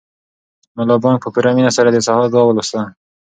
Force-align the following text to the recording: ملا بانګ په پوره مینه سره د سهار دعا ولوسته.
ملا 0.75 0.95
بانګ 1.03 1.17
په 1.23 1.29
پوره 1.33 1.51
مینه 1.57 1.71
سره 1.77 1.89
د 1.91 1.97
سهار 2.07 2.27
دعا 2.31 2.43
ولوسته. 2.47 2.79